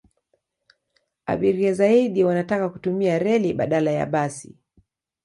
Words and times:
Abiria 1.25 1.73
zaidi 1.73 2.23
wanataka 2.23 2.69
kutumia 2.69 3.19
reli 3.19 3.53
badala 3.53 3.91
ya 3.91 4.05
basi. 4.05 4.55